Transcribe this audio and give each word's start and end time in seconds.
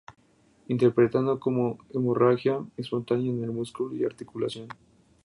Interpretado 0.67 1.39
como 1.39 1.77
hemorragia 1.93 2.65
espontánea 2.75 3.27
en 3.29 3.53
músculo 3.53 3.95
y 3.95 4.03
articulación. 4.03 4.67